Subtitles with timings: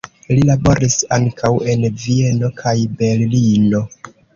[0.29, 3.89] Li laboris ankaŭ en Vieno kaj Berlino.